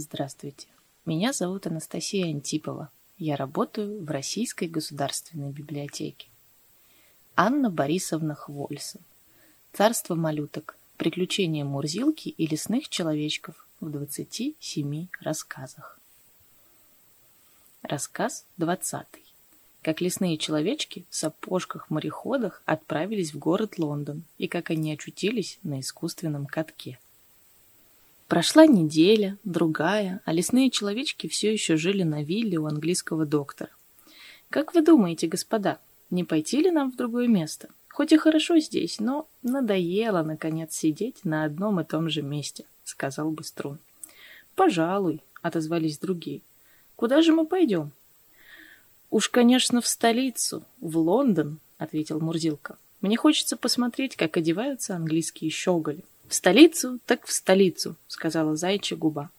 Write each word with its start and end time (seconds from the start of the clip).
Здравствуйте. 0.00 0.66
Меня 1.04 1.34
зовут 1.34 1.66
Анастасия 1.66 2.24
Антипова. 2.24 2.90
Я 3.18 3.36
работаю 3.36 4.02
в 4.02 4.10
Российской 4.10 4.64
государственной 4.64 5.50
библиотеке. 5.52 6.28
Анна 7.36 7.68
Борисовна 7.68 8.34
Хвольсон. 8.34 9.02
Царство 9.74 10.14
малюток. 10.14 10.78
Приключения 10.96 11.66
Мурзилки 11.66 12.30
и 12.30 12.46
лесных 12.46 12.88
человечков 12.88 13.68
в 13.80 13.90
27 13.90 15.08
рассказах. 15.20 16.00
Рассказ 17.82 18.46
20. 18.56 19.04
Как 19.82 20.00
лесные 20.00 20.38
человечки 20.38 21.04
в 21.10 21.14
сапожках-мореходах 21.14 22.62
отправились 22.64 23.34
в 23.34 23.38
город 23.38 23.78
Лондон 23.78 24.24
и 24.38 24.48
как 24.48 24.70
они 24.70 24.94
очутились 24.94 25.58
на 25.62 25.80
искусственном 25.80 26.46
катке. 26.46 26.98
Прошла 28.30 28.64
неделя, 28.64 29.36
другая, 29.42 30.20
а 30.24 30.32
лесные 30.32 30.70
человечки 30.70 31.26
все 31.26 31.52
еще 31.52 31.76
жили 31.76 32.04
на 32.04 32.22
вилле 32.22 32.58
у 32.58 32.66
английского 32.66 33.26
доктора. 33.26 33.70
Как 34.50 34.72
вы 34.72 34.82
думаете, 34.82 35.26
господа, 35.26 35.80
не 36.10 36.22
пойти 36.22 36.62
ли 36.62 36.70
нам 36.70 36.92
в 36.92 36.96
другое 36.96 37.26
место? 37.26 37.70
Хоть 37.88 38.12
и 38.12 38.16
хорошо 38.16 38.60
здесь, 38.60 39.00
но 39.00 39.26
надоело, 39.42 40.22
наконец, 40.22 40.76
сидеть 40.76 41.24
на 41.24 41.42
одном 41.42 41.80
и 41.80 41.84
том 41.84 42.08
же 42.08 42.22
месте, 42.22 42.66
сказал 42.84 43.32
Быструн. 43.32 43.80
Пожалуй, 44.54 45.22
отозвались 45.42 45.98
другие. 45.98 46.40
Куда 46.94 47.22
же 47.22 47.32
мы 47.32 47.46
пойдем? 47.46 47.90
«Уж, 49.10 49.28
конечно, 49.28 49.80
в 49.80 49.88
столицу, 49.88 50.62
в 50.80 50.98
Лондон»,— 50.98 51.58
ответил 51.78 52.20
Мурзилка. 52.20 52.78
«Мне 53.00 53.16
хочется 53.16 53.56
посмотреть, 53.56 54.14
как 54.14 54.36
одеваются 54.36 54.94
английские 54.94 55.50
щеголи». 55.50 56.04
«В 56.30 56.34
столицу, 56.36 57.00
так 57.06 57.26
в 57.26 57.32
столицу»,— 57.32 57.96
сказала 58.06 58.54
зайчья 58.54 58.96
губа. 58.96 59.30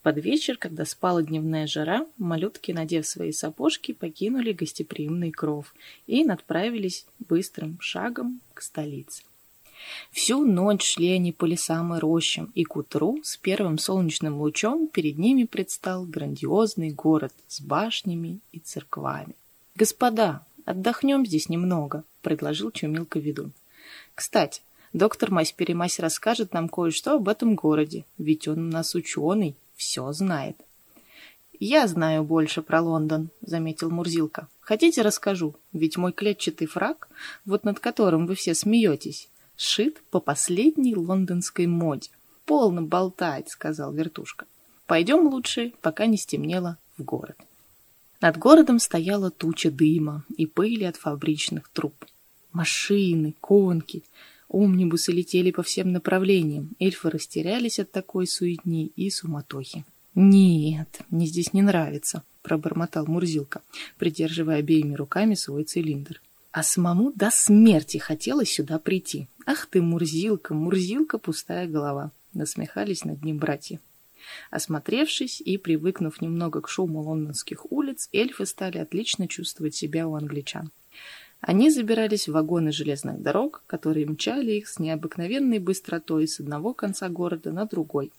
Под 0.00 0.16
вечер, 0.16 0.56
когда 0.56 0.86
спала 0.86 1.22
дневная 1.22 1.66
жара, 1.66 2.06
малютки, 2.16 2.72
надев 2.72 3.06
свои 3.06 3.30
сапожки, 3.30 3.92
покинули 3.92 4.52
гостеприимный 4.52 5.32
кров 5.32 5.74
и 6.06 6.26
отправились 6.26 7.04
быстрым 7.18 7.76
шагом 7.82 8.40
к 8.54 8.62
столице. 8.62 9.22
Всю 10.12 10.46
ночь 10.46 10.94
шли 10.94 11.10
они 11.10 11.32
по 11.32 11.44
лесам 11.44 11.94
и 11.94 11.98
рощам, 11.98 12.50
и 12.54 12.64
к 12.64 12.74
утру 12.74 13.20
с 13.22 13.36
первым 13.36 13.76
солнечным 13.76 14.40
лучом 14.40 14.88
перед 14.88 15.18
ними 15.18 15.44
предстал 15.44 16.06
грандиозный 16.06 16.90
город 16.90 17.34
с 17.48 17.60
башнями 17.60 18.40
и 18.52 18.60
церквами. 18.60 19.34
«Господа, 19.74 20.46
отдохнем 20.64 21.26
здесь 21.26 21.50
немного»,— 21.50 22.02
предложил 22.22 22.70
Чумилка 22.70 23.18
ведун. 23.18 23.52
«Кстати, 24.14 24.62
доктор 24.92 25.30
Мась-Перемась 25.30 26.00
расскажет 26.00 26.52
нам 26.52 26.68
кое-что 26.68 27.14
об 27.16 27.28
этом 27.28 27.54
городе, 27.54 28.04
ведь 28.18 28.48
он 28.48 28.68
у 28.68 28.70
нас 28.70 28.94
ученый, 28.94 29.56
все 29.76 30.12
знает». 30.12 30.56
«Я 31.58 31.86
знаю 31.86 32.24
больше 32.24 32.62
про 32.62 32.80
Лондон»,— 32.80 33.30
заметил 33.42 33.90
Мурзилка. 33.90 34.48
«Хотите, 34.60 35.02
расскажу? 35.02 35.54
Ведь 35.72 35.98
мой 35.98 36.12
клетчатый 36.12 36.66
фраг, 36.66 37.08
вот 37.44 37.64
над 37.64 37.80
которым 37.80 38.26
вы 38.26 38.34
все 38.34 38.54
смеетесь, 38.54 39.28
сшит 39.60 40.00
по 40.10 40.20
последней 40.20 40.96
лондонской 40.96 41.66
моде. 41.66 42.08
«Полно 42.46 42.82
болтать»,— 42.82 43.48
сказал 43.50 43.92
вертушка. 43.92 44.46
«Пойдем 44.86 45.28
лучше, 45.28 45.72
пока 45.82 46.06
не 46.06 46.16
стемнело, 46.16 46.78
в 46.96 47.04
город». 47.04 47.36
Над 48.22 48.38
городом 48.38 48.78
стояла 48.78 49.30
туча 49.30 49.70
дыма 49.70 50.24
и 50.36 50.46
пыли 50.46 50.84
от 50.84 50.96
фабричных 50.96 51.68
труб. 51.68 51.94
Машины, 52.52 53.34
конки, 53.40 54.02
омнибусы 54.50 55.12
летели 55.12 55.50
по 55.50 55.62
всем 55.62 55.92
направлениям. 55.92 56.70
Эльфы 56.78 57.08
растерялись 57.08 57.78
от 57.78 57.90
такой 57.90 58.26
суетни 58.26 58.86
и 58.96 59.08
суматохи. 59.10 59.84
«Нет, 60.14 61.00
мне 61.08 61.26
здесь 61.26 61.52
не 61.52 61.62
нравится»,— 61.62 62.24
пробормотал 62.42 63.06
Мурзилка, 63.06 63.62
придерживая 63.96 64.56
обеими 64.56 64.94
руками 64.94 65.34
свой 65.34 65.64
цилиндр. 65.64 66.20
А 66.52 66.64
самому 66.64 67.12
до 67.14 67.30
смерти 67.30 67.98
хотелось 67.98 68.52
сюда 68.52 68.80
прийти. 68.80 69.28
Ах 69.46 69.66
ты, 69.66 69.80
Мурзилка, 69.80 70.52
Мурзилка, 70.52 71.18
пустая 71.18 71.68
голова. 71.68 72.10
Насмехались 72.32 73.04
над 73.04 73.24
ним 73.24 73.38
братья. 73.38 73.80
Осмотревшись 74.50 75.40
и 75.40 75.58
привыкнув 75.58 76.20
немного 76.20 76.60
к 76.60 76.68
шуму 76.68 77.02
лондонских 77.02 77.70
улиц, 77.70 78.08
эльфы 78.12 78.46
стали 78.46 78.78
отлично 78.78 79.28
чувствовать 79.28 79.76
себя 79.76 80.08
у 80.08 80.14
англичан. 80.14 80.70
Они 81.40 81.70
забирались 81.70 82.28
в 82.28 82.32
вагоны 82.32 82.70
железных 82.70 83.22
дорог, 83.22 83.62
которые 83.66 84.06
мчали 84.06 84.52
их 84.52 84.68
с 84.68 84.78
необыкновенной 84.78 85.58
быстротой 85.58 86.28
с 86.28 86.38
одного 86.38 86.74
конца 86.74 87.08
города 87.08 87.50
на 87.50 87.64
другой. 87.64 88.12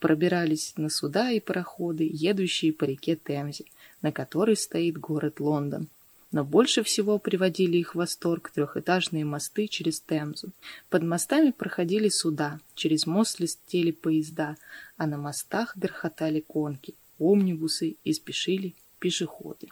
Пробирались 0.00 0.72
на 0.76 0.88
суда 0.88 1.30
и 1.30 1.40
пароходы, 1.40 2.08
едущие 2.10 2.72
по 2.72 2.84
реке 2.84 3.16
Темзе, 3.16 3.66
на 4.00 4.10
которой 4.10 4.56
стоит 4.56 4.98
город 4.98 5.38
Лондон, 5.38 5.88
но 6.32 6.44
больше 6.44 6.82
всего 6.82 7.18
приводили 7.18 7.76
их 7.76 7.94
в 7.94 7.98
восторг 7.98 8.50
трехэтажные 8.50 9.26
мосты 9.26 9.68
через 9.68 10.00
Темзу. 10.00 10.50
Под 10.88 11.02
мостами 11.02 11.50
проходили 11.50 12.08
суда, 12.08 12.58
через 12.74 13.06
мост 13.06 13.38
листели 13.38 13.90
поезда, 13.90 14.56
а 14.96 15.06
на 15.06 15.18
мостах 15.18 15.76
грохотали 15.76 16.40
конки, 16.40 16.94
омнибусы 17.18 17.96
и 18.02 18.12
спешили 18.14 18.74
пешеходы. 18.98 19.68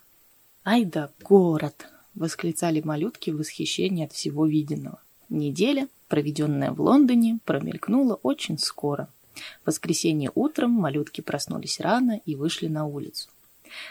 «Ай 0.64 0.84
да 0.84 1.10
город!»— 1.22 1.86
восклицали 2.14 2.80
малютки 2.80 3.30
в 3.30 3.38
восхищении 3.38 4.04
от 4.04 4.12
всего 4.12 4.46
виденного. 4.46 5.00
Неделя, 5.28 5.88
проведенная 6.08 6.72
в 6.72 6.80
Лондоне, 6.80 7.38
промелькнула 7.44 8.14
очень 8.22 8.58
скоро. 8.58 9.08
В 9.62 9.68
воскресенье 9.68 10.30
утром 10.34 10.72
малютки 10.72 11.20
проснулись 11.20 11.80
рано 11.80 12.20
и 12.26 12.34
вышли 12.34 12.66
на 12.66 12.84
улицу. 12.84 13.28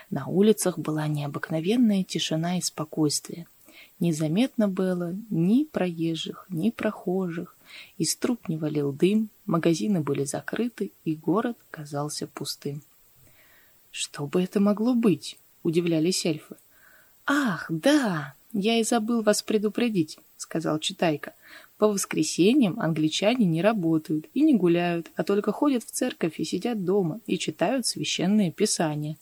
На 0.09 0.27
улицах 0.27 0.77
была 0.77 1.07
необыкновенная 1.07 2.03
тишина 2.03 2.57
и 2.57 2.61
спокойствие. 2.61 3.47
Незаметно 3.99 4.67
было 4.67 5.15
ни 5.29 5.63
проезжих, 5.63 6.45
ни 6.49 6.69
прохожих. 6.69 7.55
Из 7.97 8.15
труб 8.15 8.49
не 8.49 8.57
валил 8.57 8.91
дым, 8.91 9.29
магазины 9.45 10.01
были 10.01 10.23
закрыты, 10.23 10.91
и 11.05 11.15
город 11.15 11.57
казался 11.71 12.27
пустым. 12.27 12.81
«Что 13.91 14.25
бы 14.25 14.41
это 14.41 14.59
могло 14.59 14.93
быть?»— 14.93 15.37
удивлялись 15.63 16.25
эльфы. 16.25 16.55
«Ах, 17.31 17.67
да! 17.69 18.33
Я 18.53 18.79
и 18.79 18.83
забыл 18.83 19.21
вас 19.21 19.43
предупредить»,— 19.43 20.17
сказал 20.37 20.79
Читайка. 20.79 21.35
«По 21.77 21.87
воскресеньям 21.87 22.79
англичане 22.79 23.45
не 23.45 23.61
работают 23.61 24.25
и 24.33 24.41
не 24.41 24.55
гуляют, 24.55 25.11
а 25.15 25.23
только 25.23 25.51
ходят 25.51 25.83
в 25.83 25.91
церковь 25.91 26.39
и 26.39 26.43
сидят 26.43 26.83
дома 26.83 27.21
и 27.27 27.37
читают 27.37 27.85
священные 27.85 28.51
писания». 28.51 29.15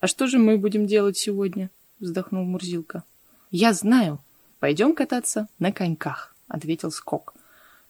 «А 0.00 0.08
что 0.08 0.26
же 0.26 0.38
мы 0.38 0.58
будем 0.58 0.86
делать 0.86 1.16
сегодня?»— 1.16 1.70
вздохнул 2.00 2.44
Мурзилка. 2.44 3.02
«Я 3.50 3.72
знаю. 3.72 4.22
Пойдем 4.58 4.94
кататься 4.94 5.48
на 5.58 5.72
коньках»,— 5.72 6.36
ответил 6.48 6.90
Скок. 6.90 7.32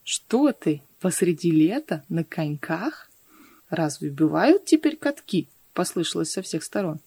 «Что 0.05 0.53
ты, 0.53 0.81
посреди 1.01 1.51
лета 1.51 2.05
на 2.07 2.23
коньках? 2.23 3.09
Разве 3.69 4.09
бывают 4.09 4.63
теперь 4.63 4.95
катки?»— 4.95 5.49
послышалось 5.73 6.31
со 6.31 6.41
всех 6.41 6.63
сторон. 6.63 7.01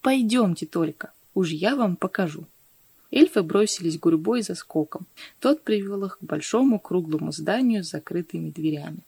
«Пойдемте 0.00 0.66
только, 0.66 1.10
уж 1.36 1.50
я 1.50 1.76
вам 1.76 1.94
покажу». 1.96 2.46
Эльфы 3.12 3.42
бросились 3.42 3.98
гурьбой 4.00 4.42
за 4.42 4.54
скоком. 4.54 5.06
Тот 5.38 5.62
привел 5.62 6.04
их 6.04 6.18
к 6.18 6.24
большому 6.24 6.80
круглому 6.80 7.30
зданию 7.30 7.84
с 7.84 7.90
закрытыми 7.90 8.50
дверями. 8.50 8.98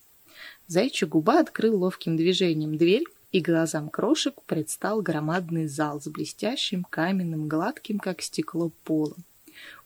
Зайчья 0.69 1.09
губа 1.09 1.41
открыл 1.41 1.79
ловким 1.79 2.17
движением 2.17 2.77
дверь, 2.77 3.05
и 3.33 3.41
глазам 3.41 3.89
крошек 3.89 4.41
предстал 4.47 5.03
громадный 5.03 5.67
зал 5.67 6.01
с 6.01 6.07
блестящим 6.09 6.85
каменным, 6.85 7.49
гладким, 7.49 7.99
как 7.99 8.23
стекло, 8.23 8.71
полом. 8.85 9.25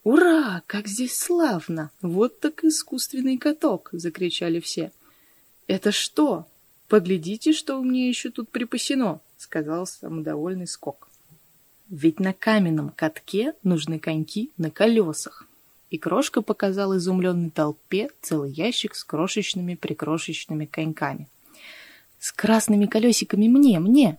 «Ура! 0.03 0.61
Как 0.67 0.87
здесь 0.87 1.17
славно! 1.17 1.91
Вот 2.01 2.39
так 2.39 2.63
искусственный 2.63 3.37
каток!»— 3.37 3.89
закричали 3.93 4.59
все. 4.59 4.91
«Это 5.67 5.91
что? 5.91 6.45
Поглядите, 6.87 7.53
что 7.53 7.79
у 7.79 7.83
меня 7.83 8.07
еще 8.07 8.29
тут 8.29 8.49
припасено!»— 8.49 9.21
сказал 9.37 9.87
самодовольный 9.87 10.67
скок. 10.67 11.09
«Ведь 11.93 12.19
на 12.19 12.33
каменном 12.33 12.89
катке 12.89 13.53
нужны 13.61 13.99
коньки 13.99 14.49
на 14.57 14.71
колесах!» 14.71 15.47
И 15.91 15.99
крошка 15.99 16.41
показал 16.41 16.97
изумленной 16.97 17.51
толпе 17.51 18.09
целый 18.19 18.51
ящик 18.51 18.95
с 18.95 19.03
крошечными-прикрошечными 19.03 20.65
коньками. 20.65 21.27
С 22.17 22.31
красными 22.31 22.87
колесиками 22.87 23.47
мне, 23.47 23.77
мне! 23.79 24.17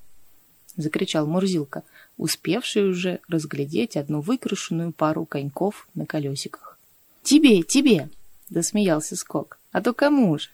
Закричал 0.77 1.27
Мурзилка, 1.27 1.83
успевший 2.17 2.89
уже 2.89 3.19
разглядеть 3.27 3.97
одну 3.97 4.21
выкрашенную 4.21 4.93
пару 4.93 5.27
коньков 5.27 5.89
на 5.95 6.07
колесиках. 6.07 6.79
Тебе, 7.25 7.65
тебе! 7.65 8.09
Досмеялся 8.51 9.17
Скок. 9.17 9.59
А 9.73 9.83
то 9.83 9.93
кому 9.93 10.39
же? 10.39 10.51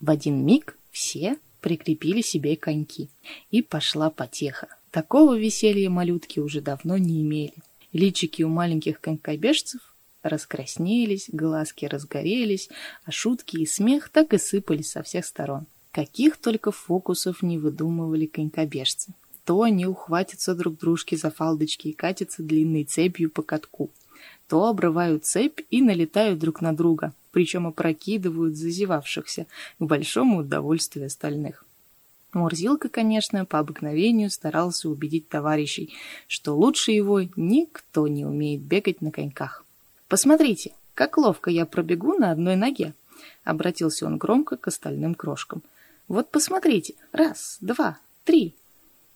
В 0.00 0.10
один 0.10 0.44
миг 0.44 0.76
все 0.90 1.38
прикрепили 1.60 2.20
себе 2.20 2.56
коньки. 2.56 3.10
И 3.52 3.62
пошла 3.62 4.10
потеха. 4.10 4.66
Такого 4.94 5.36
веселья 5.36 5.90
малютки 5.90 6.38
уже 6.38 6.60
давно 6.60 6.96
не 6.98 7.20
имели. 7.20 7.54
Личики 7.92 8.44
у 8.44 8.48
маленьких 8.48 9.00
конькобежцев 9.00 9.80
раскраснелись, 10.22 11.28
глазки 11.32 11.84
разгорелись, 11.84 12.68
а 13.04 13.10
шутки 13.10 13.56
и 13.56 13.66
смех 13.66 14.08
так 14.08 14.32
и 14.34 14.38
сыпались 14.38 14.92
со 14.92 15.02
всех 15.02 15.26
сторон. 15.26 15.66
Каких 15.90 16.36
только 16.36 16.70
фокусов 16.70 17.42
не 17.42 17.58
выдумывали 17.58 18.26
конькобежцы. 18.26 19.14
То 19.44 19.62
они 19.62 19.84
ухватятся 19.84 20.54
друг 20.54 20.78
дружки 20.78 21.16
за 21.16 21.32
фалдочки 21.32 21.88
и 21.88 21.92
катятся 21.92 22.44
длинной 22.44 22.84
цепью 22.84 23.30
по 23.30 23.42
катку, 23.42 23.90
то 24.48 24.64
обрывают 24.64 25.24
цепь 25.24 25.62
и 25.70 25.82
налетают 25.82 26.38
друг 26.38 26.60
на 26.60 26.72
друга, 26.72 27.12
причем 27.32 27.66
опрокидывают 27.66 28.54
зазевавшихся 28.54 29.48
к 29.80 29.84
большому 29.84 30.42
удовольствию 30.42 31.06
остальных. 31.06 31.64
Мурзилка, 32.34 32.88
конечно, 32.88 33.44
по 33.44 33.58
обыкновению 33.58 34.30
старался 34.30 34.88
убедить 34.88 35.28
товарищей, 35.28 35.94
что 36.26 36.54
лучше 36.54 36.90
его 36.92 37.22
никто 37.36 38.08
не 38.08 38.24
умеет 38.24 38.62
бегать 38.62 39.00
на 39.00 39.10
коньках. 39.10 39.64
«Посмотрите, 40.08 40.72
как 40.94 41.16
ловко 41.16 41.50
я 41.50 41.64
пробегу 41.64 42.14
на 42.14 42.30
одной 42.30 42.56
ноге!»— 42.56 42.94
обратился 43.44 44.06
он 44.06 44.18
громко 44.18 44.56
к 44.56 44.66
остальным 44.66 45.14
крошкам. 45.14 45.62
«Вот 46.08 46.30
посмотрите, 46.30 46.94
раз, 47.12 47.58
два, 47.60 47.98
три!» 48.24 48.54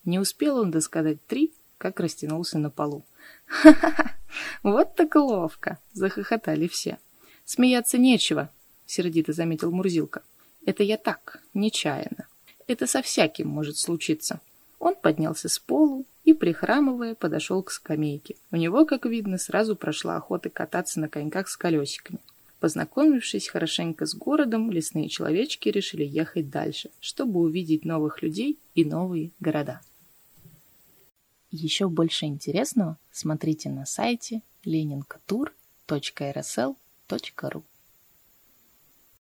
Не 0.05 0.17
успел 0.17 0.57
он 0.57 0.71
досказать 0.71 1.23
три, 1.27 1.53
как 1.77 1.99
растянулся 1.99 2.57
на 2.57 2.69
полу. 2.69 3.03
«Ха-ха-ха! 3.45 4.15
Вот 4.63 4.95
так 4.95 5.15
ловко!»— 5.15 5.77
захохотали 5.93 6.67
все. 6.67 6.97
«Смеяться 7.45 7.97
нечего»,— 7.97 8.49
сердито 8.85 9.33
заметил 9.33 9.71
Мурзилка. 9.71 10.23
«Это 10.65 10.83
я 10.83 10.97
так, 10.97 11.41
нечаянно. 11.53 12.28
Это 12.69 12.85
со 12.85 13.01
всяким 13.01 13.47
может 13.47 13.77
случиться». 13.77 14.41
Он 14.77 14.93
поднялся 14.95 15.49
с 15.49 15.57
полу 15.59 16.05
и, 16.23 16.33
прихрамывая, 16.33 17.15
подошел 17.15 17.63
к 17.63 17.71
скамейке. 17.71 18.35
У 18.51 18.55
него, 18.55 18.85
как 18.85 19.05
видно, 19.05 19.39
сразу 19.39 19.75
прошла 19.75 20.15
охота 20.15 20.51
кататься 20.51 20.99
на 20.99 21.09
коньках 21.09 21.49
с 21.49 21.57
колесиками. 21.57 22.19
Познакомившись 22.59 23.47
хорошенько 23.49 24.05
с 24.05 24.13
городом, 24.13 24.69
лесные 24.71 25.09
человечки 25.09 25.69
решили 25.69 26.05
ехать 26.05 26.51
дальше, 26.51 26.91
чтобы 26.99 27.39
увидеть 27.39 27.85
новых 27.85 28.21
людей 28.21 28.59
и 28.75 28.85
новые 28.85 29.31
города. 29.39 29.81
Еще 31.49 31.89
больше 31.89 32.27
интересного 32.27 32.99
смотрите 33.11 33.69
на 33.69 33.87
сайте 33.87 34.43
leninkatur.rsl.ru 34.63 37.63